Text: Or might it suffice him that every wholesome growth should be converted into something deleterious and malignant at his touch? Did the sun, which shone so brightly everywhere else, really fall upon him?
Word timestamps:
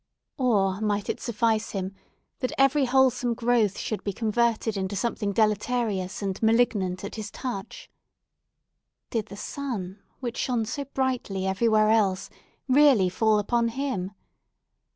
Or 0.39 0.81
might 0.81 1.09
it 1.09 1.21
suffice 1.21 1.73
him 1.73 1.93
that 2.39 2.51
every 2.57 2.85
wholesome 2.85 3.35
growth 3.35 3.77
should 3.77 4.03
be 4.03 4.11
converted 4.13 4.75
into 4.75 4.95
something 4.95 5.31
deleterious 5.31 6.23
and 6.23 6.41
malignant 6.41 7.03
at 7.03 7.13
his 7.17 7.29
touch? 7.29 7.87
Did 9.11 9.27
the 9.27 9.37
sun, 9.37 9.99
which 10.19 10.37
shone 10.37 10.65
so 10.65 10.85
brightly 10.85 11.45
everywhere 11.45 11.91
else, 11.91 12.31
really 12.67 13.09
fall 13.09 13.37
upon 13.37 13.67
him? 13.67 14.13